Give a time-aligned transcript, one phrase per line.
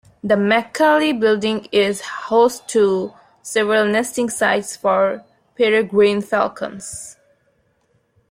[0.23, 3.13] The Mack-Cali building is host to
[3.43, 5.23] several nesting sites for
[5.55, 7.17] peregrine falcons.